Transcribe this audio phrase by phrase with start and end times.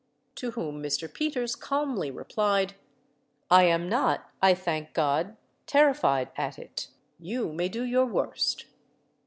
[0.37, 1.07] To whom Mr.
[1.13, 2.73] Peters calmly replied,
[3.51, 6.87] "I am not, I thank God, terrified at it
[7.19, 8.65] you may do your worst."